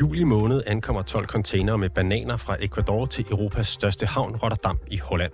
[0.00, 4.98] juli måned ankommer 12 containere med bananer fra Ecuador til Europas største havn, Rotterdam i
[4.98, 5.32] Holland.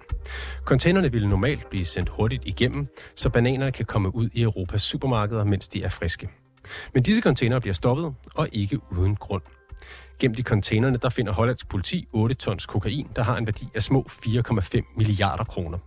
[0.64, 2.86] Containerne ville normalt blive sendt hurtigt igennem,
[3.16, 6.28] så bananerne kan komme ud i Europas supermarkeder, mens de er friske.
[6.94, 9.42] Men disse containere bliver stoppet, og ikke uden grund.
[10.20, 13.82] Gennem i containerne der finder Hollands politi 8 tons kokain, der har en værdi af
[13.82, 15.78] små 4,5 milliarder kroner.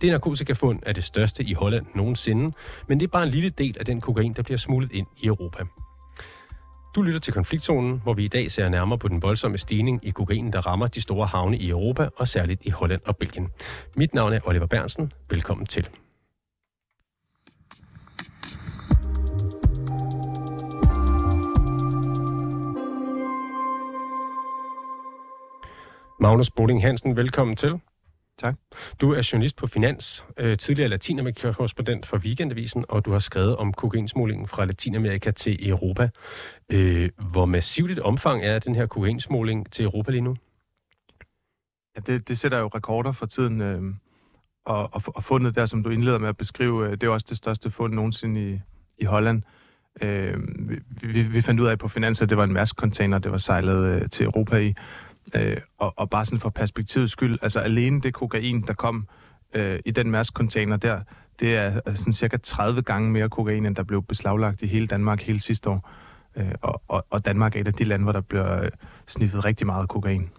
[0.00, 2.52] Det narkotikafund er det største i Holland nogensinde,
[2.88, 5.26] men det er bare en lille del af den kokain, der bliver smuglet ind i
[5.26, 5.64] Europa.
[6.94, 10.10] Du lytter til konfliktzonen, hvor vi i dag ser nærmere på den voldsomme stigning i
[10.10, 13.48] kokain, der rammer de store havne i Europa, og særligt i Holland og Belgien.
[13.96, 15.12] Mit navn er Oliver Bernsen.
[15.30, 15.88] Velkommen til.
[26.20, 27.80] Magnus Boling Hansen, velkommen til.
[28.40, 28.54] Tak.
[29.00, 33.72] Du er journalist på Finans, øh, tidligere Latinamerika-korrespondent for Weekendavisen, og du har skrevet om
[33.72, 36.08] kokainsmuglingen fra Latinamerika til Europa.
[36.72, 40.36] Øh, hvor massivt et omfang er den her kokainsmugling til Europa lige nu?
[41.96, 43.82] Ja, det, det sætter jo rekorder for tiden, øh,
[44.66, 47.26] og, og, og fundet der, som du indleder med at beskrive, øh, det er også
[47.30, 48.60] det største fund nogensinde i,
[48.98, 49.42] i Holland.
[50.02, 50.34] Øh,
[51.02, 53.84] vi, vi fandt ud af på Finans, at det var en Mærsk-container, det var sejlet
[53.84, 54.74] øh, til Europa i.
[55.36, 59.08] Øh, og, og bare sådan for perspektivets skyld, altså alene det kokain, der kom
[59.54, 61.00] øh, i den Mærsk-container der,
[61.40, 65.22] det er sådan cirka 30 gange mere kokain, end der blev beslaglagt i hele Danmark
[65.22, 65.90] hele sidste år.
[66.36, 68.70] Øh, og, og, og Danmark er et af de lande, hvor der bliver øh,
[69.06, 70.30] sniffet rigtig meget kokain.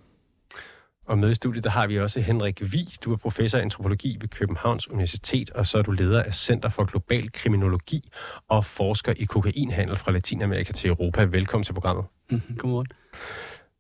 [1.08, 2.88] Og med i studiet, der har vi også Henrik Vig.
[3.04, 6.70] Du er professor i antropologi ved Københavns Universitet, og så er du leder af Center
[6.70, 8.12] for Global Kriminologi
[8.48, 11.24] og forsker i kokainhandel fra Latinamerika til Europa.
[11.24, 12.06] Velkommen til programmet.
[12.60, 12.88] Godmorgen.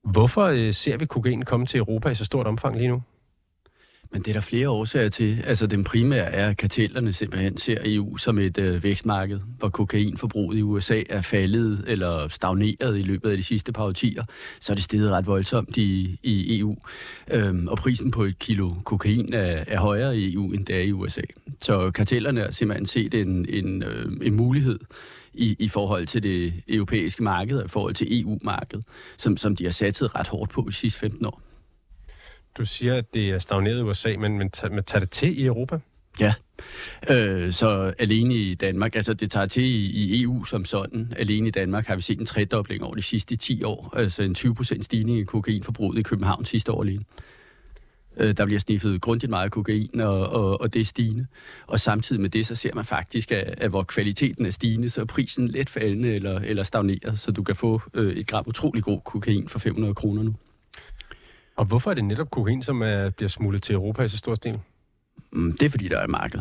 [0.04, 3.04] Hvorfor øh, ser vi kokain komme til Europa i så stort omfang lige nu?
[4.14, 5.44] Men det er der flere årsager til.
[5.46, 10.58] Altså den primære er, at kartellerne simpelthen ser EU som et øh, vækstmarked, hvor kokainforbruget
[10.58, 14.24] i USA er faldet eller stagneret i løbet af de sidste par årtier.
[14.60, 16.78] Så er det steget ret voldsomt i, i EU.
[17.32, 20.82] Øhm, og prisen på et kilo kokain er, er højere i EU, end det er
[20.82, 21.22] i USA.
[21.62, 24.80] Så kartellerne har simpelthen set en, en, øh, en mulighed
[25.34, 28.86] i, i forhold til det europæiske marked og i forhold til EU-markedet,
[29.18, 31.42] som, som de har satset ret hårdt på de sidste 15 år.
[32.58, 35.46] Du siger, at det er stagneret i USA, men, men, tager, tager det til i
[35.46, 35.80] Europa?
[36.20, 36.34] Ja,
[37.10, 41.14] øh, så alene i Danmark, altså det tager til i, i EU som sådan.
[41.18, 44.36] Alene i Danmark har vi set en tredobling over de sidste 10 år, altså en
[44.38, 47.02] 20% stigning i kokainforbruget i København sidste år alene.
[48.18, 51.28] Øh, der bliver sniffet grundigt meget kokain, og, og, og det er stigende.
[51.68, 55.02] Og samtidig med det, så ser man faktisk, at, at hvor kvaliteten er stigende, så
[55.02, 58.84] er prisen let faldende eller, eller stagneret, så du kan få øh, et gram utrolig
[58.84, 60.36] god kokain for 500 kroner nu.
[61.56, 64.36] Og hvorfor er det netop kokain, som er, bliver smuglet til Europa i så stor
[64.36, 64.60] stil?
[65.32, 66.40] Mm, det er, fordi der er et marked.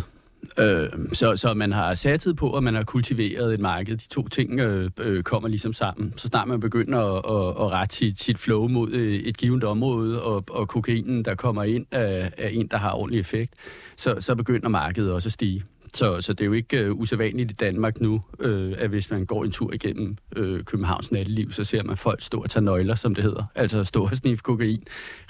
[0.60, 3.97] Øh, så, så man har satset på, at man har kultiveret et marked.
[3.97, 6.15] De to ting øh, øh, kommer ligesom sammen.
[6.16, 9.65] Så snart man begynder at, at, at rette sit, sit flow mod øh, et givet
[9.65, 13.54] område, og, og kokainen, der kommer ind, er, er en, der har ordentlig effekt,
[13.97, 15.65] så, så begynder markedet også at stige.
[15.94, 19.26] Så, så det er jo ikke øh, usædvanligt i Danmark nu, øh, at hvis man
[19.26, 22.94] går en tur igennem øh, Københavns natteliv, så ser man folk stå og tage nøgler,
[22.94, 23.44] som det hedder.
[23.54, 24.82] Altså stå og sniffe kokain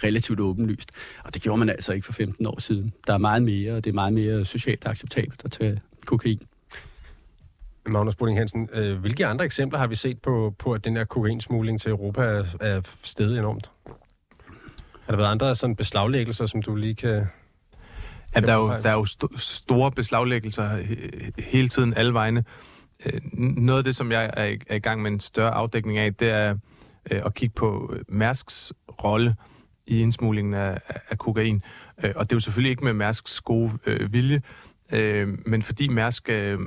[0.05, 0.91] relativt åbenlyst.
[1.25, 2.93] Og det gjorde man altså ikke for 15 år siden.
[3.07, 6.41] Der er meget mere, og det er meget mere socialt acceptabelt at tage kokain.
[7.87, 11.05] Magnus Bolling Hansen, øh, hvilke andre eksempler har vi set på, på at den her
[11.05, 13.71] kokainsmugling til Europa er, er stedet enormt?
[15.01, 17.27] Har der været andre sådan beslaglæggelser, som du lige kan
[18.35, 20.79] Ja, der er jo, der er jo st- store beslaglæggelser
[21.39, 22.45] hele tiden, alle vegne.
[23.07, 24.31] Øh, noget af det, som jeg
[24.69, 26.57] er i gang med en større afdækning af, det er
[27.11, 28.73] øh, at kigge på Mærsks
[29.05, 29.35] rolle
[29.87, 30.79] i indsmuglingen af,
[31.11, 31.63] af kokain.
[32.05, 34.43] Øh, og det er jo selvfølgelig ikke med Mærsks gode øh, vilje,
[34.93, 36.59] øh, men fordi Mærsk øh,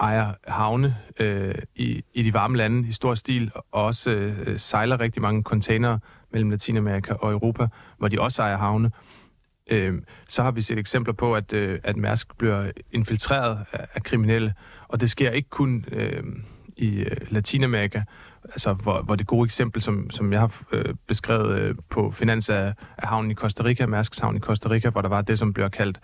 [0.00, 5.00] ejer havne øh, i, i de varme lande i stor stil, og også øh, sejler
[5.00, 5.98] rigtig mange containere
[6.32, 7.66] mellem Latinamerika og Europa,
[7.98, 8.86] hvor de også ejer havne.
[8.86, 9.11] Øh,
[9.70, 14.02] Øhm, så har vi set eksempler på, at, øh, at Mærsk bliver infiltreret af, af
[14.02, 14.54] kriminelle,
[14.88, 16.22] og det sker ikke kun øh,
[16.76, 18.02] i øh, Latinamerika,
[18.44, 22.50] altså hvor, hvor det gode eksempel, som, som jeg har øh, beskrevet øh, på finans
[22.50, 25.38] af, af havnen i Costa Rica, Mærsks havn i Costa Rica, hvor der var det,
[25.38, 26.00] som bliver kaldt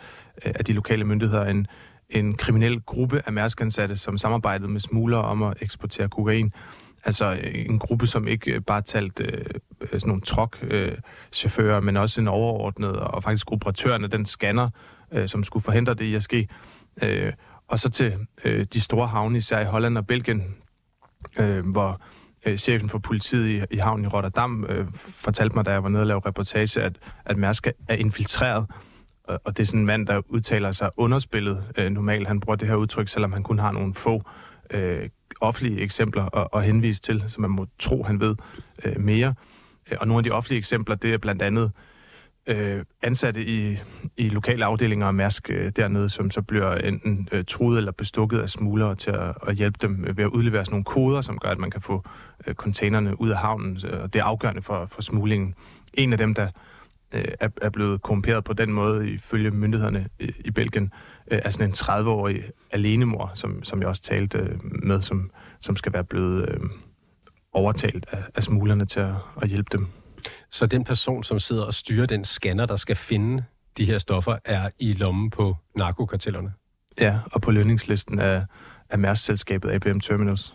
[0.47, 1.67] øh, af de lokale myndigheder en,
[2.11, 6.53] en kriminel gruppe af Mærsk-ansatte, som samarbejdede med smuglere om at eksportere kokain.
[7.05, 9.45] Altså en gruppe, som ikke øh, bare talt øh,
[9.81, 14.71] øh sådan nogle trok-chauffører, øh, men også en overordnet, og faktisk operatøren af den scanner,
[15.13, 16.49] øh, som skulle forhindre det i at ske.
[17.03, 17.33] Øh,
[17.69, 20.57] og så til øh, de store havne, især i Holland og Belgien,
[21.39, 22.01] øh, hvor
[22.47, 25.89] øh, chefen for politiet i, i havnen i Rotterdam øh, fortalte mig, da jeg var
[25.89, 28.67] nede og lavede reportage, at, at Mærsk er infiltreret.
[29.45, 32.29] Og det er sådan en mand, der udtaler sig underspillet øh, normalt.
[32.29, 34.23] Han bruger det her udtryk, selvom han kun har nogle få
[34.71, 35.09] øh,
[35.41, 38.37] offentlige eksempler at, at henvise til, så man må tro, han ved
[38.85, 39.35] øh, mere.
[39.93, 41.73] Øh, og nogle af de offentlige eksempler, det er blandt andet
[42.47, 43.79] øh, ansatte i,
[44.17, 48.39] i lokale afdelinger af Mærsk øh, dernede, som så bliver enten øh, truet eller bestukket
[48.39, 51.49] af smuglere til at, at hjælpe dem ved at udlevere sådan nogle koder, som gør,
[51.49, 52.05] at man kan få
[52.47, 55.55] øh, containerne ud af havnen, og det er afgørende for, for smuglingen.
[55.95, 56.49] En af dem, der
[57.15, 60.93] øh, er, er blevet korrumperet på den måde, ifølge myndighederne i, i Belgien,
[61.31, 65.77] øh, er sådan en 30-årig alenemor, som, som jeg også talte øh, med, som, som
[65.77, 66.61] skal være blevet øh,
[67.53, 69.87] overtalt af, af smuglerne til at, at hjælpe dem.
[70.51, 73.45] Så den person, som sidder og styrer den scanner, der skal finde
[73.79, 76.53] de her stoffer, er i lommen på narkokartellerne?
[77.01, 78.45] Ja, og på lønningslisten af,
[78.91, 80.55] af Mærsk-selskabet APM Terminals.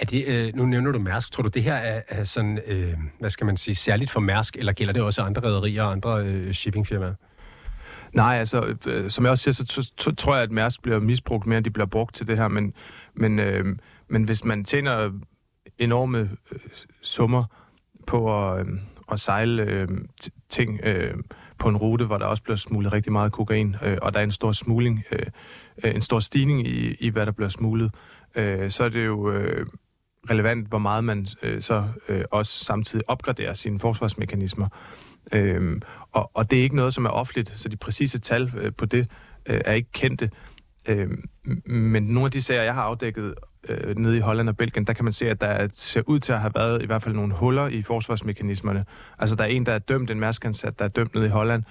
[0.00, 1.32] Er det, øh, nu nævner du Mærsk.
[1.32, 4.56] Tror du, det her er, er sådan, øh, hvad skal man sige, særligt for Mærsk,
[4.56, 7.14] eller gælder det også andre rædderier og andre øh, shippingfirmaer?
[8.12, 11.00] Nej, altså, øh, som jeg også siger, så t- t- tror jeg, at Mærsk bliver
[11.00, 12.72] misbrugt mere, end de bliver brugt til det her, men,
[13.14, 13.64] men, øh,
[14.08, 15.10] men hvis man tjener
[15.78, 16.18] enorme
[16.52, 16.58] øh,
[17.02, 17.44] summer
[18.06, 18.66] på at, øh,
[19.12, 19.88] at sejle øh,
[20.48, 21.14] ting øh,
[21.58, 24.24] på en rute, hvor der også bliver smuglet rigtig meget kokain, øh, og der er
[24.24, 25.26] en stor smugling, øh,
[25.84, 29.06] øh en stor stigning i, i, hvad der bliver smuglet, øh, øh, så er det
[29.06, 29.66] jo øh,
[30.30, 34.68] relevant, hvor meget man øh, så øh, også samtidig opgraderer sine forsvarsmekanismer.
[35.32, 35.80] Øh,
[36.12, 38.86] og, og det er ikke noget, som er offentligt, så de præcise tal øh, på
[38.86, 39.08] det
[39.46, 40.30] øh, er ikke kendte.
[40.88, 41.10] Øh,
[41.64, 43.34] men nogle af de sager, jeg har afdækket
[43.68, 46.32] øh, nede i Holland og Belgien, der kan man se, at der ser ud til
[46.32, 48.84] at have været i hvert fald nogle huller i forsvarsmekanismerne.
[49.18, 51.62] Altså, der er en, der er dømt, en mærskansat, der er dømt nede i Holland.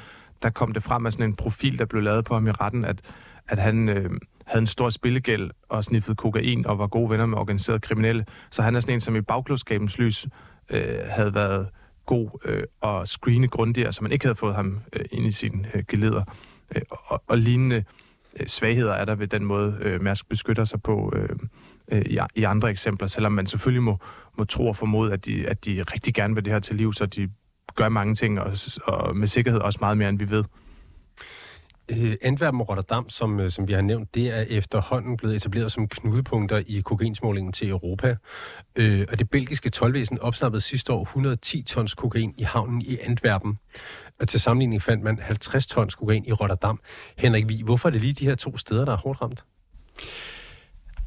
[0.43, 2.85] Der kom det frem af sådan en profil, der blev lavet på ham i retten,
[2.85, 3.01] at,
[3.47, 4.09] at han øh,
[4.45, 8.25] havde en stor spillegæld og sniffede kokain og var gode venner med organiserede kriminelle.
[8.51, 10.27] Så han er sådan en, som i bagklodskabens lys
[10.69, 11.67] øh, havde været
[12.05, 15.83] god øh, screene grundigere, så man ikke havde fået ham øh, ind i sine øh,
[15.87, 16.23] geleder.
[16.75, 17.83] Øh, og, og lignende
[18.39, 21.29] øh, svagheder er der ved den måde, øh, Mærsk beskytter sig på øh,
[21.91, 23.97] øh, i, i andre eksempler, selvom man selvfølgelig må,
[24.37, 26.93] må tro og formode, at de, at de rigtig gerne vil det her til liv,
[26.93, 27.29] så de
[27.75, 28.53] gør mange ting, og,
[28.83, 30.43] og med sikkerhed også meget mere, end vi ved.
[31.91, 35.71] Øh, Antwerpen og Rotterdam, som, øh, som vi har nævnt, det er efterhånden blevet etableret
[35.71, 38.15] som knudepunkter i kokainsmålingen til Europa.
[38.75, 43.59] Øh, og det belgiske tolvvæsen opsnappede sidste år 110 tons kokain i havnen i Antwerpen.
[44.19, 46.79] Og til sammenligning fandt man 50 tons kokain i Rotterdam.
[47.17, 49.43] Henrik Vi, hvorfor er det lige de her to steder, der er hårdt ramt?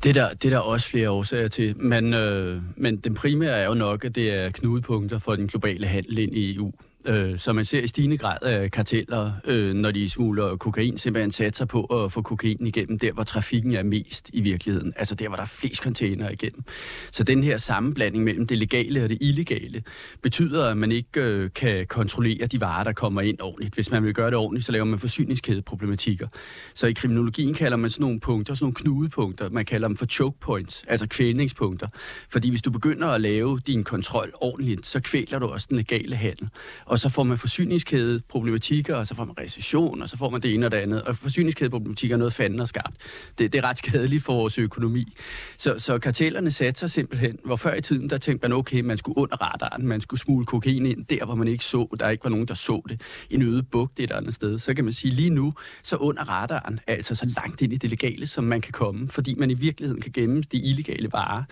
[0.02, 3.74] Det der, det der også flere årsager til, men, øh, men den primære er jo
[3.74, 6.72] nok, at det er knudepunkter for den globale handel ind i EU.
[7.06, 11.32] Øh, som man ser i stigende grad af karteller, øh, når de smugler kokain, simpelthen
[11.32, 14.92] satser på at få kokain igennem der, hvor trafikken er mest i virkeligheden.
[14.96, 16.64] Altså der, hvor der er flest containere igennem.
[17.12, 19.82] Så den her sammenblanding mellem det legale og det illegale
[20.22, 23.74] betyder, at man ikke øh, kan kontrollere de varer, der kommer ind ordentligt.
[23.74, 26.28] Hvis man vil gøre det ordentligt, så laver man forsyningskædeproblematikker.
[26.74, 29.50] Så i kriminologien kalder man sådan nogle punkter, sådan nogle knudepunkter.
[29.50, 31.88] Man kalder dem for choke points, altså kvælningspunkter.
[32.30, 36.16] Fordi hvis du begynder at lave din kontrol ordentligt, så kvæler du også den legale
[36.16, 36.48] handel.
[36.88, 40.54] Og så får man forsyningskædeproblematikker, og så får man recession, og så får man det
[40.54, 41.02] ene og det andet.
[41.02, 42.96] Og forsyningskædeproblematikker er noget fanden og skabt.
[43.38, 45.16] Det, det er ret skadeligt for vores økonomi.
[45.56, 48.98] Så, så kartellerne satte sig simpelthen, hvor før i tiden, der tænkte man, okay, man
[48.98, 52.24] skulle under radaren, man skulle smule kokain ind der, hvor man ikke så, der ikke
[52.24, 53.00] var nogen, der så det.
[53.30, 54.58] En øde bugt et andet sted.
[54.58, 57.90] Så kan man sige, lige nu, så under radaren, altså så langt ind i det
[57.90, 61.44] legale, som man kan komme, fordi man i virkeligheden kan gemme de illegale varer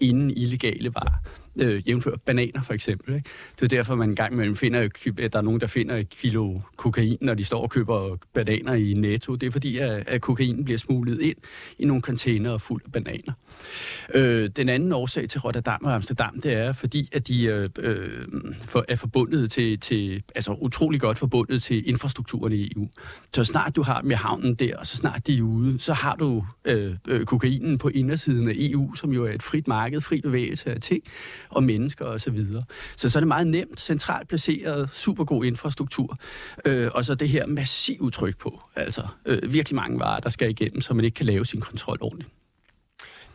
[0.00, 3.14] inden illegale varer øh, jævnfør bananer for eksempel.
[3.14, 3.28] Ikke?
[3.60, 6.08] Det er derfor, man en gang imellem finder, at der er nogen, der finder et
[6.08, 9.34] kilo kokain, når de står og køber bananer i Netto.
[9.34, 11.36] Det er fordi, at, at kokain bliver smuglet ind
[11.78, 13.32] i nogle containere fuld af bananer.
[14.14, 18.24] Øh, den anden årsag til Rotterdam og Amsterdam, det er fordi, at de øh, øh,
[18.68, 22.88] for, er forbundet til, til, altså utrolig godt forbundet til infrastrukturen i EU.
[23.34, 26.14] Så snart du har med havnen der, og så snart de er ude, så har
[26.14, 30.20] du øh, øh, kokainen på indersiden af EU, som jo er et frit marked, fri
[30.20, 31.04] bevægelse af ting
[31.48, 32.18] og mennesker osv.
[32.18, 32.62] Så, videre.
[32.96, 36.16] så så er det meget nemt, centralt placeret, super god infrastruktur,
[36.64, 40.50] øh, og så det her massive tryk på, altså øh, virkelig mange varer, der skal
[40.50, 42.30] igennem, så man ikke kan lave sin kontrol ordentligt.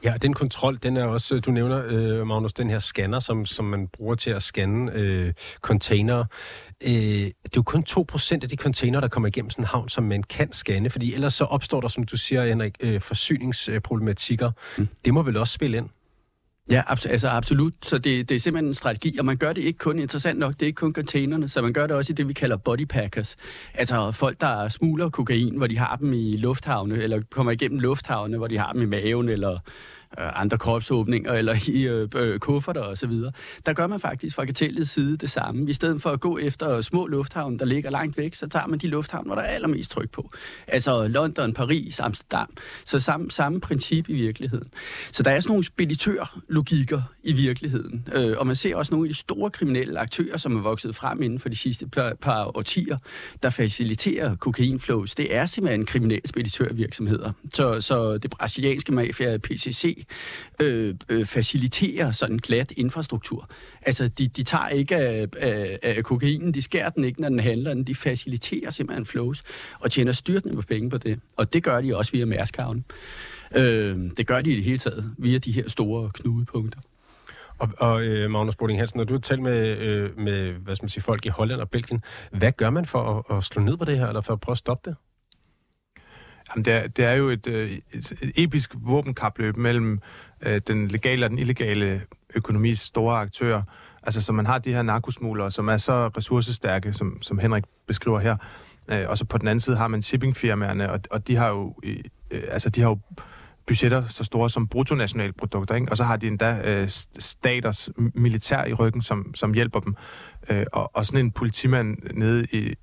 [0.03, 3.65] Ja, den kontrol, den er også, du nævner, øh, Magnus, den her scanner, som, som
[3.65, 6.25] man bruger til at scanne øh, containere.
[6.81, 9.89] Øh, det er jo kun 2% af de containere, der kommer igennem sådan en havn,
[9.89, 14.51] som man kan scanne, fordi ellers så opstår der, som du siger, Henrik, øh, forsyningsproblematikker.
[14.77, 14.87] Mm.
[15.05, 15.89] Det må vel også spille ind?
[16.71, 17.73] Ja, abs- altså absolut.
[17.83, 20.53] Så det, det er simpelthen en strategi, og man gør det ikke kun interessant nok,
[20.53, 23.35] det er ikke kun containerne, så man gør det også i det, vi kalder bodypackers.
[23.73, 28.37] Altså folk, der smugler kokain, hvor de har dem i lufthavne, eller kommer igennem lufthavne,
[28.37, 29.59] hvor de har dem i maven, eller
[30.19, 33.11] øh, andre kropsåbninger eller i øh, øh, kufferter osv.,
[33.65, 35.69] der gør man faktisk fra kartellets side det samme.
[35.69, 38.79] I stedet for at gå efter små lufthavne, der ligger langt væk, så tager man
[38.79, 40.29] de lufthavne, hvor der er allermest tryk på.
[40.67, 42.49] Altså London, Paris, Amsterdam.
[42.85, 44.69] Så samme, samme princip i virkeligheden.
[45.11, 48.07] Så der er sådan nogle speditørlogikker i virkeligheden.
[48.13, 51.21] Øh, og man ser også nogle af de store kriminelle aktører, som er vokset frem
[51.21, 52.97] inden for de sidste par, par årtier,
[53.43, 55.15] der faciliterer kokainflows.
[55.15, 57.31] Det er simpelthen kriminelle speditørvirksomheder.
[57.53, 60.05] Så, så det brasilianske mafia, PCC,
[60.59, 63.49] øh, øh, faciliterer sådan en glat infrastruktur.
[63.81, 67.39] Altså, de, de tager ikke af, af, af kokainen, de skærer den ikke, når den
[67.39, 67.83] handler den.
[67.83, 69.43] De faciliterer simpelthen flows
[69.79, 71.19] og tjener styrtende på penge på det.
[71.35, 72.85] Og det gør de også via Mærskhavn.
[73.55, 76.79] Øh, det gør de i det hele taget via de her store knudepunkter.
[77.59, 80.83] Og, og øh, Magnus Boding Hansen, når du har talt med, øh, med hvad skal
[80.83, 83.77] man sige, folk i Holland og Belgien, hvad gør man for at, at slå ned
[83.77, 84.97] på det her, eller for at prøve at stoppe det?
[86.49, 89.99] Jamen, det, er, det er jo et, øh, et, et episk våbenkapløb mellem
[90.41, 92.01] øh, den legale og den illegale
[92.35, 93.63] økonomis store aktører.
[94.03, 98.19] Altså, så man har de her narkosmuglere, som er så ressourcestærke, som, som Henrik beskriver
[98.19, 98.37] her.
[98.87, 101.75] Øh, og så på den anden side har man shippingfirmaerne, og, og de har jo,
[101.83, 101.97] øh,
[102.31, 102.99] øh altså, de har jo
[103.69, 105.91] budgetter så store som bruttonationalprodukter, ikke?
[105.91, 109.95] og så har de endda øh, staters militær i ryggen, som, som hjælper dem.
[110.49, 112.73] Øh, og, og sådan en politimand nede i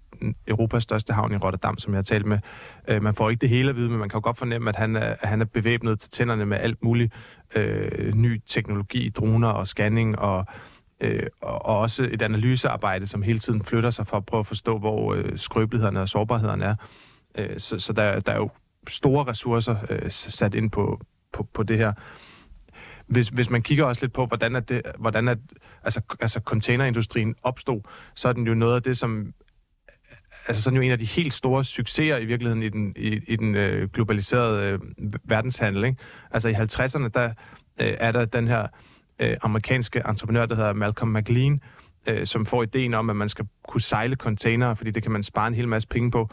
[0.48, 2.38] Europas største havn i Rotterdam, som jeg har talt med,
[2.88, 4.76] øh, man får ikke det hele at vide, men man kan jo godt fornemme, at
[4.76, 7.12] han er, at han er bevæbnet til tænderne med alt muligt
[7.56, 10.46] øh, ny teknologi, droner og scanning og
[11.00, 14.78] øh, og også et analysearbejde, som hele tiden flytter sig for at prøve at forstå,
[14.78, 16.74] hvor øh, skrøbelighederne og sårbarhederne er.
[17.38, 18.50] Øh, så så der, der er jo
[18.88, 21.00] store ressourcer øh, sat ind på,
[21.32, 21.92] på, på det her.
[23.06, 25.34] Hvis, hvis man kigger også lidt på, hvordan, er det, hvordan er,
[25.82, 27.80] altså, altså containerindustrien opstod,
[28.14, 29.32] så er den jo noget af det, som
[30.48, 33.36] altså sådan jo en af de helt store succeser i virkeligheden i den, i, i
[33.36, 34.78] den øh, globaliserede øh,
[35.24, 35.84] verdenshandel.
[35.84, 35.98] Ikke?
[36.30, 37.26] Altså i 50'erne, der
[37.80, 38.66] øh, er der den her
[39.18, 41.60] øh, amerikanske entreprenør, der hedder Malcolm McLean,
[42.06, 45.22] øh, som får ideen om, at man skal kunne sejle container, fordi det kan man
[45.22, 46.30] spare en hel masse penge på.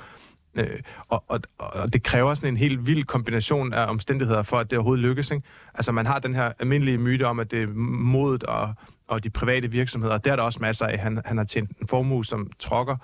[0.56, 4.72] Øh, og, og, og det kræver sådan en helt vild kombination af omstændigheder for, at
[4.72, 5.32] det overhovedet lykkes.
[5.32, 5.44] Ikke?
[5.74, 8.74] Altså man har den her almindelige myte om, at det er modet og,
[9.08, 11.00] og de private virksomheder, og der er der også masser af.
[11.00, 12.98] Han, han har tjent en formue som trokker,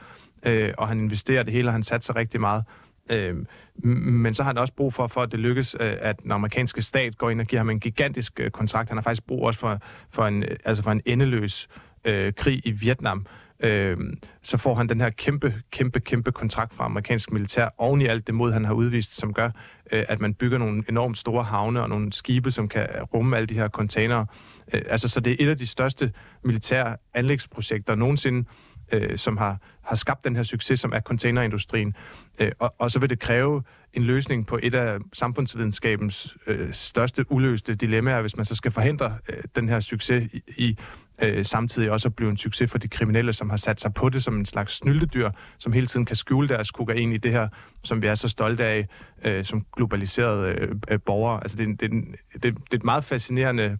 [0.44, 2.64] øh, og han investerer det hele, og han satser rigtig meget.
[3.12, 3.36] Øh,
[3.84, 6.82] men så har han også brug for, for at det lykkes, øh, at den amerikanske
[6.82, 8.90] stat går ind og giver ham en gigantisk øh, kontrakt.
[8.90, 9.80] Han har faktisk brug også for,
[10.12, 11.68] for, en, øh, altså for en endeløs
[12.06, 13.26] øh, krig i Vietnam,
[13.60, 13.98] øh,
[14.42, 18.28] så får han den her kæmpe, kæmpe, kæmpe kontrakt fra amerikansk militær oven i alt
[18.28, 19.50] det mod, han har udvist, som gør,
[19.92, 23.48] øh, at man bygger nogle enormt store havne og nogle skibe, som kan rumme alle
[23.48, 24.26] de her containere.
[24.74, 26.14] Øh, altså, så det er et af de største
[26.44, 28.48] militære anlægsprojekter nogensinde,
[28.92, 31.96] øh, som har, har skabt den her succes, som er containerindustrien.
[32.40, 33.64] Øh, og, og så vil det kræve
[33.94, 39.18] en løsning på et af samfundsvidenskabens øh, største uløste dilemmaer, hvis man så skal forhindre
[39.30, 40.78] øh, den her succes i, i
[41.22, 44.10] øh, samtidig også at blive en succes for de kriminelle, som har sat sig på
[44.10, 47.48] det som en slags snyldedyr, som hele tiden kan skjule deres kokain i det her,
[47.84, 48.88] som vi er så stolte af
[49.26, 51.42] øh, som globaliserede øh, øh borgere.
[51.42, 51.92] Altså det, det,
[52.34, 53.78] det, det er et meget fascinerende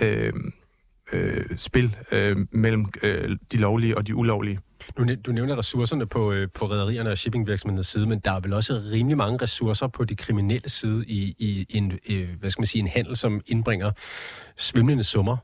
[0.00, 0.32] øh,
[1.12, 4.60] øh, spil øh, mellem øh, de lovlige og de ulovlige.
[4.98, 8.52] Du, du nævner ressourcerne på, øh, på rædderierne og shippingvirksomhedernes side, men der er vel
[8.52, 12.66] også rimelig mange ressourcer på de kriminelle side i, i en, øh, hvad skal man
[12.66, 13.90] sige, en handel, som indbringer
[14.56, 15.36] svimlende summer.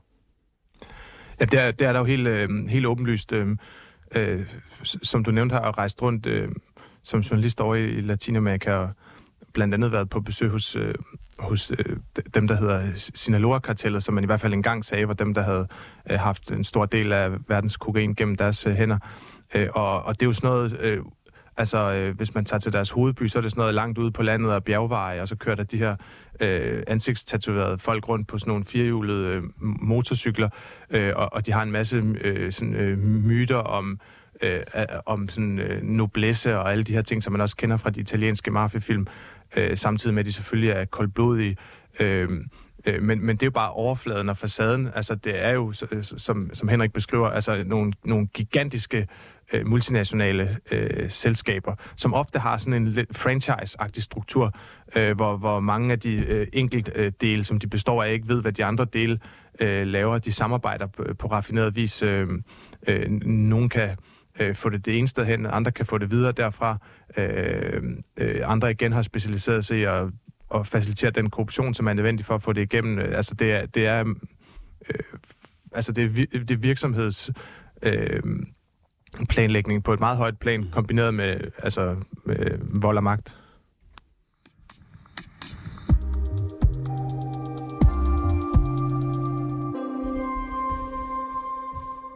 [1.39, 3.33] Ja, der, er, er der jo helt, øh, helt åbenlyst.
[3.33, 3.47] Øh,
[4.15, 4.45] øh,
[4.83, 6.49] som du nævnte, har rejst rundt øh,
[7.03, 8.89] som journalist over i Latinamerika og
[9.53, 10.95] blandt andet været på besøg hos, øh,
[11.39, 11.97] hos øh,
[12.33, 15.67] dem, der hedder Sinaloa-kartellet, som man i hvert fald engang sagde, var dem, der havde
[16.09, 18.97] øh, haft en stor del af verdens kokain gennem deres øh, hænder.
[19.55, 20.77] Øh, og, og det er jo sådan noget...
[20.81, 20.99] Øh,
[21.57, 24.11] Altså, øh, hvis man tager til deres hovedby, så er det sådan noget langt ude
[24.11, 25.95] på landet og bjergveje, og så kører der de her
[26.39, 30.49] øh, ansigtstatoverede folk rundt på sådan nogle firehjulede øh, motorcykler,
[30.89, 33.99] øh, og, og de har en masse øh, sådan, øh, myter om,
[34.41, 34.61] øh,
[35.05, 37.99] om sådan, øh, noblesse og alle de her ting, som man også kender fra de
[37.99, 39.07] italienske mafiafilm,
[39.57, 41.57] øh, samtidig med, at de selvfølgelig er koldblodige.
[41.99, 42.29] Øh,
[42.85, 44.89] øh, men, men det er jo bare overfladen og facaden.
[44.95, 49.07] Altså, det er jo, som, som Henrik beskriver, altså nogle, nogle gigantiske
[49.53, 54.51] øh, multinationale øh, selskaber, som ofte har sådan en franchise-agtig struktur,
[54.95, 58.27] øh, hvor, hvor mange af de øh, enkelte øh, dele, som de består af, ikke
[58.27, 59.19] ved, hvad de andre dele
[59.59, 60.17] øh, laver.
[60.17, 62.01] De samarbejder på, på raffineret vis.
[62.01, 62.27] Øh,
[62.87, 63.97] øh, nogen kan
[64.39, 66.77] øh, få det det ene sted hen, andre kan få det videre derfra.
[67.17, 67.81] Øh,
[68.17, 70.03] øh, andre igen har specialiseret sig i at,
[70.55, 72.99] at facilitere den korruption, som er nødvendig for at få det igennem.
[72.99, 74.05] Øh, altså det er, det er,
[74.89, 74.99] øh,
[75.71, 77.31] altså det er, det er virksomheds...
[77.83, 78.23] Øh,
[79.29, 81.95] planlægning på et meget højt plan, kombineret med, altså,
[82.25, 83.35] med vold og magt.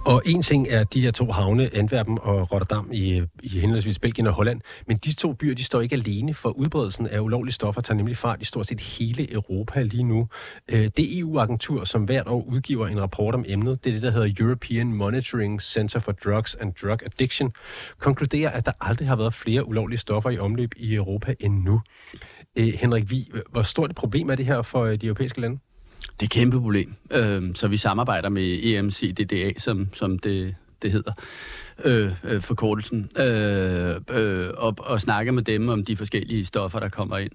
[0.10, 4.28] Og en ting er de her to havne, Antwerpen og Rotterdam i, i henholdsvis Belgien
[4.28, 7.82] og Holland, men de to byer, de står ikke alene for udbredelsen af ulovlige stoffer,
[7.82, 10.28] tager nemlig fart i stort set hele Europa lige nu.
[10.72, 14.04] Øh, det e EU-agentur, som hvert år udgiver en rapport om emnet, det er det,
[14.04, 17.52] der hedder European Monitoring Center for Drugs and Drug Addiction,
[18.00, 21.82] konkluderer, at der aldrig har været flere ulovlige stoffer i omløb i Europa end nu.
[22.56, 25.60] Øh, Henrik Vi, hvor stort et problem er det her for de europæiske lande?
[26.02, 26.96] Det er et kæmpe problem.
[27.12, 31.12] Øh, så vi samarbejder med EMCDDA, som, som det, det hedder
[31.86, 36.90] øh, øh, forkortelsen, øh, øh, og, og snakke med dem om de forskellige stoffer, der
[36.90, 37.32] kommer ind.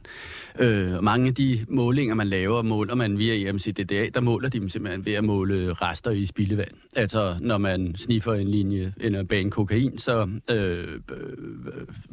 [0.58, 4.68] Øh, mange af de målinger, man laver, måler man via EMCDDA, der måler de dem
[4.68, 6.74] simpelthen ved at måle rester i spildevand.
[6.96, 10.88] Altså, når man sniffer en linje eller en bane kokain, så øh,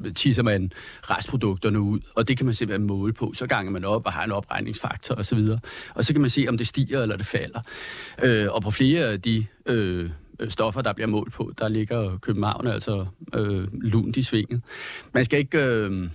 [0.05, 0.71] øh, tisser man
[1.01, 3.33] restprodukterne ud, og det kan man simpelthen måle på.
[3.33, 5.59] Så ganger man op og har en opregningsfaktor osv., og,
[5.93, 7.61] og så kan man se, om det stiger eller det falder.
[8.23, 10.09] Øh, og på flere af de Øh,
[10.41, 11.51] Øh, stoffer, der bliver målt på.
[11.59, 14.61] Der ligger København altså øh, lunt i svinget.
[15.13, 15.57] Man skal ikke...
[15.57, 16.09] Øh,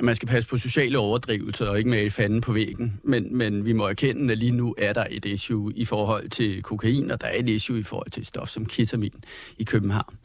[0.00, 3.00] man skal passe på sociale overdrivelser og ikke male fanden på væggen.
[3.02, 6.62] Men, men vi må erkende, at lige nu er der et issue i forhold til
[6.62, 9.24] kokain, og der er et issue i forhold til stof som ketamin
[9.58, 10.16] i København.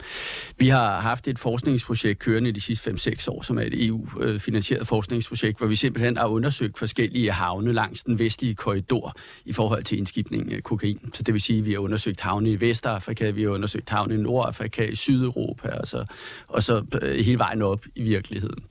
[0.58, 5.58] Vi har haft et forskningsprojekt kørende de sidste 5-6 år, som er et EU-finansieret forskningsprojekt,
[5.58, 9.16] hvor vi simpelthen har undersøgt forskellige havne langs den vestlige korridor
[9.46, 11.12] i forhold til indskibning af kokain.
[11.14, 14.14] Så det vil sige, at vi har undersøgt havne i Vestafrika, vi har undersøgt havne
[14.14, 16.06] i Nordafrika, i Sydeuropa, altså,
[16.48, 18.64] og så, og så hele vejen op i virkeligheden.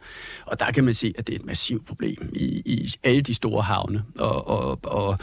[0.46, 3.34] Og der kan man se, at det er et massivt problem i, i alle de
[3.34, 4.02] store havne.
[4.18, 5.18] Og, og, og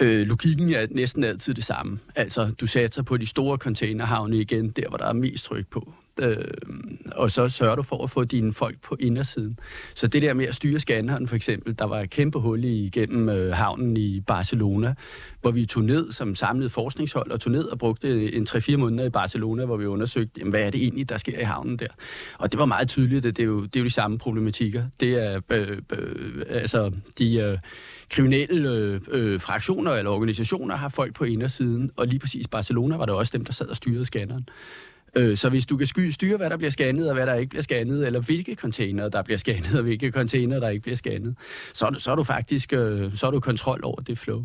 [0.00, 1.98] øh, logikken er næsten altid det samme.
[2.16, 5.92] Altså, du satser på de store containerhavne igen, der hvor der er mest tryk på.
[6.20, 6.36] Øh,
[7.12, 9.58] og så sørger du for at få dine folk på indersiden.
[9.94, 13.28] Så det der med at styre scanneren for eksempel, der var et kæmpe hul igennem
[13.28, 14.94] øh, havnen i Barcelona,
[15.40, 18.76] hvor vi tog ned som samlet forskningshold og tog ned og brugte øh, en 3-4
[18.76, 21.76] måneder i Barcelona, hvor vi undersøgte, jamen, hvad er det egentlig, der sker i havnen
[21.76, 21.88] der.
[22.38, 24.84] Og det var meget tydeligt, at det er jo, det er jo de samme problematikker.
[25.00, 27.58] Det er øh, øh, altså de øh,
[28.10, 33.06] kriminelle øh, øh, fraktioner eller organisationer har folk på indersiden, og lige præcis Barcelona var
[33.06, 34.48] det også dem, der sad og styrede scanneren.
[35.16, 37.62] Øh, så hvis du kan styre, hvad der bliver scannet, og hvad der ikke bliver
[37.62, 41.36] scannet, eller hvilke container, der bliver scannet, og hvilke container, der ikke bliver scannet,
[41.74, 44.44] så, så er du faktisk øh, så er du kontrol over det flow.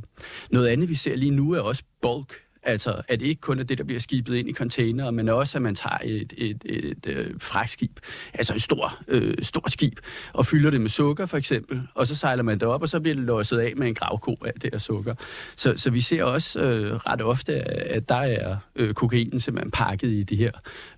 [0.51, 2.33] Noget andet, vi ser lige nu, er også bulk
[2.69, 5.57] Altså, at det ikke kun er det, der bliver skibet ind i containere, men også,
[5.57, 7.99] at man tager et, et, et, et fragtskib,
[8.33, 9.99] altså et stort, øh, stort skib,
[10.33, 12.99] og fylder det med sukker, for eksempel, og så sejler man det op, og så
[12.99, 15.15] bliver det låset af med en gravko af det her sukker.
[15.55, 17.53] Så, så vi ser også øh, ret ofte,
[17.91, 20.51] at der er øh, kokainen simpelthen pakket i det her,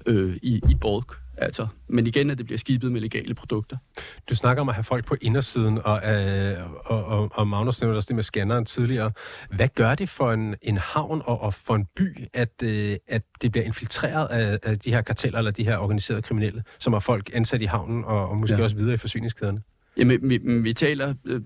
[0.06, 1.21] øh, i, i bulk.
[1.42, 3.78] Altså, men igen, at det bliver skibet med legale produkter.
[4.30, 7.98] Du snakker om at have folk på indersiden, og, øh, og, og, og Magnus nævnte
[7.98, 9.12] også det med scanneren tidligere.
[9.56, 13.22] Hvad gør det for en, en havn og, og for en by, at, øh, at
[13.42, 17.00] det bliver infiltreret af, af de her karteller eller de her organiserede kriminelle, som har
[17.00, 18.64] folk ansat i havnen og, og måske ja.
[18.64, 19.62] også videre i forsyningskæderne?
[19.98, 21.42] Jamen, vi, vi taler øh,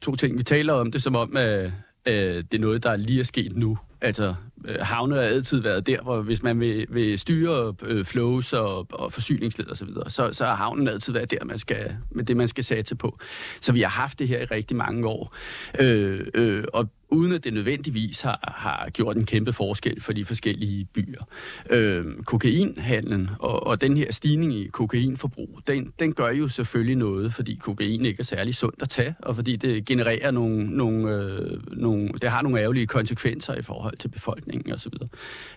[0.00, 0.38] to ting.
[0.38, 1.72] Vi taler om det som om, at
[2.06, 3.78] øh, det er noget, der lige er sket nu.
[4.00, 8.52] Altså, Øh, havne har altid været der, hvor hvis man vil, vil styre øh, flows
[8.52, 11.96] og, og forsyningsled og så videre, så, så har havnen altid været der, man skal,
[12.10, 13.18] med det, man skal satse på.
[13.60, 15.34] Så vi har haft det her i rigtig mange år.
[15.80, 20.24] Øh, øh, og uden at det nødvendigvis har, har gjort en kæmpe forskel for de
[20.24, 21.28] forskellige byer.
[21.70, 27.34] Øh, kokainhandlen og, og den her stigning i kokainforbrug, den, den gør jo selvfølgelig noget,
[27.34, 31.60] fordi kokain ikke er særlig sundt at tage, og fordi det genererer nogle, nogle, øh,
[31.72, 34.92] nogle det har nogle ærgerlige konsekvenser i forhold til befolkningen osv.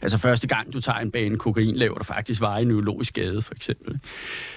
[0.02, 3.54] Altså første gang du tager en bane kokain, laver du faktisk veje neurologisk skade for
[3.54, 4.00] eksempel.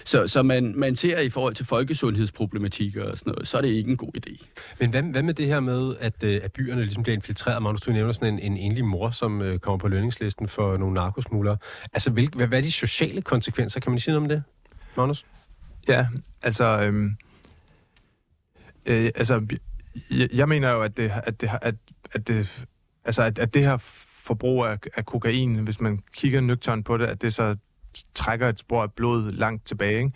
[0.04, 3.68] Så, så man, man ser i forhold til folkesundhedsproblematikker og sådan noget, så er det
[3.68, 4.46] ikke en god idé.
[4.80, 7.62] Men hvad, hvad med det her med, at, øh, at byerne ligesom bliver infiltreret.
[7.62, 10.94] Magnus, du nævner sådan en, en enlig mor, som øh, kommer på lønningslisten for nogle
[10.94, 11.56] narkosmuglere.
[11.92, 13.80] Altså, hvil, hvad, hvad er de sociale konsekvenser?
[13.80, 14.42] Kan man sige noget om det,
[14.96, 15.26] Magnus?
[15.88, 16.06] Ja,
[16.42, 16.64] altså...
[16.64, 17.16] Øhm,
[18.86, 19.46] øh, altså,
[20.10, 21.74] jeg, jeg mener jo, at det, at det, at,
[22.12, 22.66] at det,
[23.04, 23.76] altså, at, at det her
[24.24, 27.56] forbrug af, af kokain, hvis man kigger nøgtern på det, at det så
[28.14, 29.98] trækker et spor af blod langt tilbage.
[29.98, 30.12] Ikke?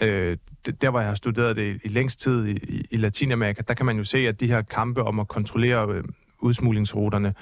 [0.00, 0.36] Øh,
[0.82, 3.96] der, hvor jeg har studeret det i længst tid i, i Latinamerika, der kan man
[3.96, 6.04] jo se, at de her kampe om at kontrollere øh,
[6.38, 7.34] udsmuglingsruterne,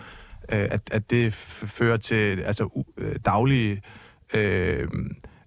[0.53, 3.83] øh, at, at det fører til altså, øh, daglige
[4.35, 4.89] øh,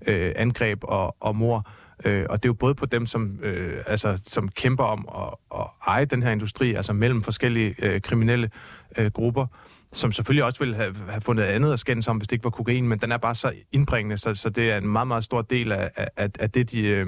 [0.07, 1.69] øh, angreb og, og mor.
[2.05, 5.59] Øh, og det er jo både på dem, som, øh, altså, som kæmper om at,
[5.59, 8.49] at eje den her industri, altså mellem forskellige øh, kriminelle
[8.97, 9.45] øh, grupper,
[9.93, 12.49] som selvfølgelig også ville have, have fundet andet at skændes om, hvis det ikke var
[12.49, 15.41] kokain, men den er bare så indbringende, så, så det er en meget, meget stor
[15.41, 17.07] del af, af, af det, de øh,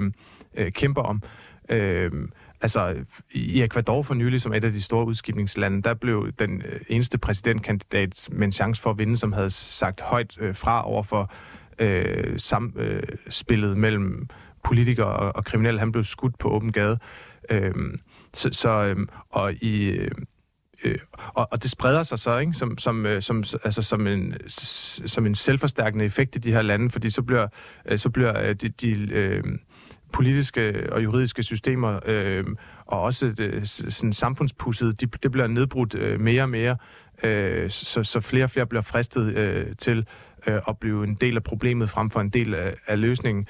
[0.56, 1.22] øh, kæmper om.
[1.68, 2.10] Øh,
[2.60, 2.94] altså
[3.30, 7.18] i Ecuador for nylig, som et af de store udskibningslande, der blev den øh, eneste
[7.18, 11.32] præsidentkandidat med en chance for at vinde, som havde sagt højt øh, fra over for
[11.78, 14.28] øh, samspillet øh, mellem
[14.64, 15.80] politikere og, og kriminelle.
[15.80, 16.98] Han blev skudt på åben gade.
[17.50, 17.74] Øh,
[18.34, 19.90] så, så øh, og i...
[19.90, 20.10] Øh,
[20.84, 20.98] Øh,
[21.34, 22.52] og, og det spreder sig så, ikke?
[22.52, 24.34] Som, som, øh, som, altså, som, en,
[25.06, 27.46] som en selvforstærkende effekt i de her lande, fordi så bliver,
[27.86, 29.42] øh, så bliver øh, de, de øh,
[30.12, 32.44] politiske og juridiske systemer øh,
[32.86, 36.76] og også øh, det, sådan samfundspusset, de, det bliver nedbrudt øh, mere og mere,
[37.22, 40.06] øh, så, så flere og flere bliver fristet øh, til
[40.46, 43.46] øh, at blive en del af problemet frem for en del af, af løsningen.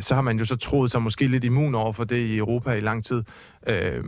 [0.00, 2.72] Så har man jo så troet sig måske lidt immun over for det i Europa
[2.72, 3.22] i lang tid.
[3.66, 4.04] Øh,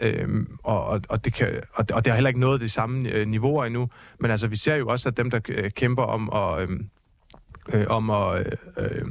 [0.00, 3.08] Øhm, og, og, og, det kan, og, og det har heller ikke nået de samme
[3.08, 3.88] øh, niveauer endnu.
[4.20, 6.88] Men altså, vi ser jo også, at dem, der øh, kæmper om at, øhm,
[7.72, 9.06] øh, om at, øh, øh,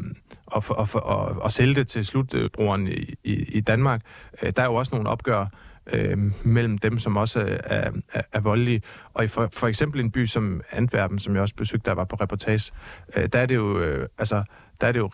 [0.56, 4.02] at, at, at, at sælge det til slutbrugeren i, i, i Danmark,
[4.42, 5.46] øh, der er jo også nogle opgør
[5.94, 8.82] øh, mellem dem, som også er, er, er voldelige.
[9.14, 12.06] Og i for, for eksempel en by som Antwerpen, som jeg også besøgte, der var
[12.06, 12.72] på reportage,
[13.16, 14.44] øh, der er det jo, øh, altså,
[14.82, 15.08] der er det jo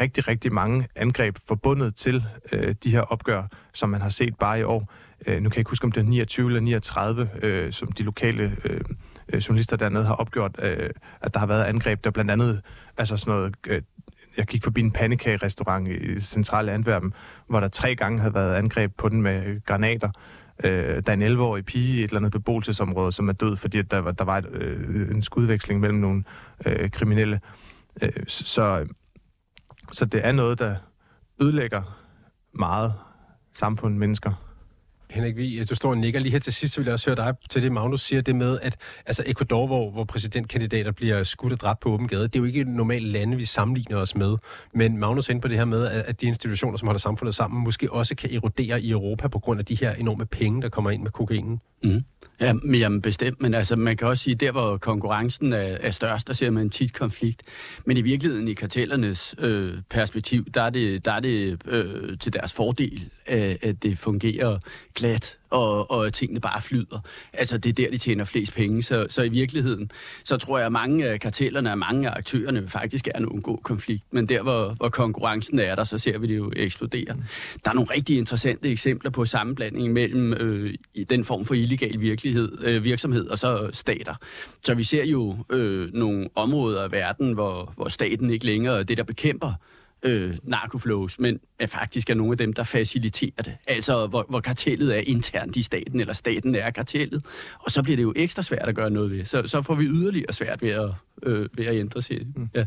[0.00, 4.60] rigtig, rigtig mange angreb forbundet til øh, de her opgør, som man har set bare
[4.60, 4.92] i år.
[5.26, 8.02] Øh, nu kan jeg ikke huske, om det er 29 eller 39, øh, som de
[8.02, 8.80] lokale øh,
[9.32, 12.62] øh, journalister dernede har opgjort, øh, at der har været angreb, der blandt andet,
[12.96, 13.82] altså sådan noget, øh,
[14.36, 17.14] jeg gik forbi en pandekage-restaurant i centrale Antwerpen,
[17.48, 20.10] hvor der tre gange havde været angreb på den med granater.
[20.64, 23.82] Øh, der er en 11-årig pige i et eller andet beboelsesområde, som er død, fordi
[23.82, 26.24] der var, der var et, øh, en skudveksling mellem nogle
[26.66, 27.40] øh, kriminelle.
[28.02, 28.86] Øh, så,
[29.92, 30.74] så det er noget, der
[31.40, 31.82] ødelægger
[32.52, 32.94] meget
[33.52, 34.32] samfund, mennesker.
[35.16, 37.16] Henrik Vi, du står og nikker lige her til sidst, så vil jeg også høre
[37.16, 38.76] dig til det, Magnus siger, det med, at
[39.06, 42.44] altså Ecuador, hvor, hvor præsidentkandidater bliver skudt og dræbt på åben gade, det er jo
[42.44, 44.36] ikke et normalt lande, vi sammenligner os med.
[44.74, 47.64] Men Magnus er inde på det her med, at, de institutioner, som holder samfundet sammen,
[47.64, 50.90] måske også kan erodere i Europa på grund af de her enorme penge, der kommer
[50.90, 51.60] ind med kokainen.
[51.84, 52.04] Mm.
[52.40, 55.90] Ja, men, jamen bestemt, men altså, man kan også sige, der hvor konkurrencen er, er
[55.90, 57.42] størst, der ser man tit konflikt.
[57.84, 62.32] Men i virkeligheden, i kartellernes øh, perspektiv, der er det, der er det øh, til
[62.32, 64.58] deres fordel, øh, at det fungerer
[65.06, 67.00] glat og, og tingene bare flyder.
[67.32, 68.82] Altså, det er der, de tjener flest penge.
[68.82, 69.90] Så, så i virkeligheden,
[70.24, 73.60] så tror jeg, at mange af kartellerne og mange af aktørerne vil faktisk gerne undgå
[73.64, 74.04] konflikt.
[74.10, 77.14] Men der, hvor, hvor konkurrencen er der, så ser vi det jo eksplodere.
[77.14, 77.22] Mm.
[77.64, 80.74] Der er nogle rigtig interessante eksempler på sammenblanding mellem øh,
[81.10, 84.14] den form for illegal virkelighed, øh, virksomhed og så stater.
[84.62, 88.82] Så vi ser jo øh, nogle områder af verden, hvor, hvor staten ikke længere er
[88.82, 89.75] det, der bekæmper øh,
[90.42, 93.56] narkoflows, men er faktisk er nogle af dem, der faciliterer det.
[93.66, 97.24] Altså, hvor, hvor kartellet er internt i staten, eller staten er kartellet.
[97.58, 99.24] Og så bliver det jo ekstra svært at gøre noget ved.
[99.24, 100.90] Så, så får vi yderligere svært ved at,
[101.22, 102.20] øh, ved at ændre sig.
[102.36, 102.48] Mm.
[102.54, 102.64] Ja.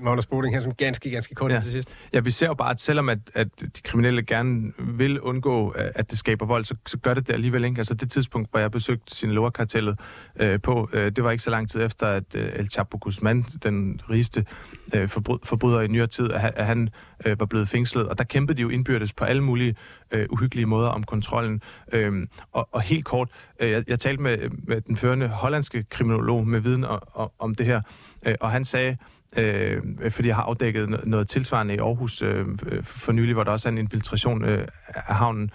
[0.00, 1.60] Magnus Boding sådan ganske, ganske kort ja.
[1.60, 1.94] til sidst.
[2.12, 6.10] Ja, vi ser jo bare, at selvom at, at de kriminelle gerne vil undgå, at
[6.10, 7.78] det skaber vold, så, så gør det det alligevel ikke.
[7.78, 9.98] Altså det tidspunkt, hvor jeg besøgte Sinaloa-kartellet
[10.36, 13.44] øh, på, øh, det var ikke så lang tid efter, at øh, El Chapo Guzman,
[13.62, 14.46] den rigeste
[14.94, 16.88] øh, forbryd, forbryder i nyere tid, at, at han
[17.26, 18.08] øh, var blevet fængslet.
[18.08, 19.76] Og der kæmpede de jo indbyrdes på alle mulige
[20.10, 21.62] øh, uhyggelige måder om kontrollen.
[21.92, 23.28] Øh, og, og helt kort,
[23.60, 27.54] øh, jeg, jeg talte med, med den førende hollandske kriminolog med viden og, og, om
[27.54, 27.80] det her,
[28.26, 28.96] øh, og han sagde,
[29.36, 32.46] øh, fordi jeg har afdækket noget tilsvarende i Aarhus øh,
[32.82, 35.50] for nylig, hvor der også er en infiltration øh, af havnen.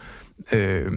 [0.51, 0.91] Øh,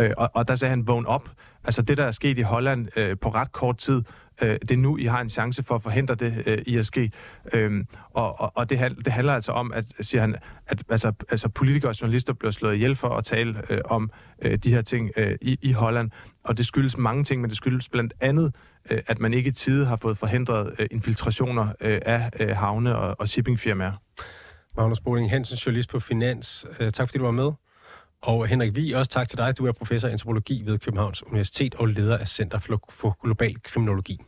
[0.00, 1.30] øh, og, og der sagde han, vågn op.
[1.64, 4.02] Altså det, der er sket i Holland øh, på ret kort tid,
[4.42, 6.86] øh, det er nu, I har en chance for at forhindre det øh, i at
[6.86, 7.10] ske.
[7.52, 11.48] Øh, og og, og det, det handler altså om, at, siger han, at altså, altså
[11.48, 14.10] politikere og journalister bliver slået ihjel for at tale øh, om
[14.42, 16.10] øh, de her ting øh, i, i Holland.
[16.44, 18.54] Og det skyldes mange ting, men det skyldes blandt andet
[18.90, 23.16] Øh, at man ikke i tide har fået forhindret øh, infiltrationer øh, af havne og,
[23.18, 23.92] og shippingfirmaer.
[24.76, 26.66] Magnus Boding Hansen, journalist på Finans.
[26.94, 27.52] Tak fordi du var med.
[28.22, 29.58] Og Henrik Vi, også tak til dig.
[29.58, 32.58] Du er professor i antropologi ved Københavns Universitet og leder af Center
[32.90, 34.20] for Global Kriminologi.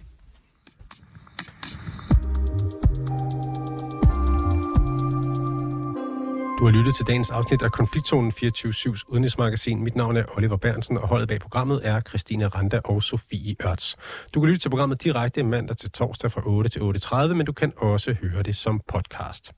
[6.59, 9.83] Du har lyttet til dagens afsnit af Konfliktzonen 24-7's udenrigsmagasin.
[9.85, 13.97] Mit navn er Oliver Bernsen, og holdet bag programmet er Christine Randa og Sofie Ørts.
[14.35, 17.53] Du kan lytte til programmet direkte mandag til torsdag fra 8 til 8.30, men du
[17.53, 19.53] kan også høre det som podcast.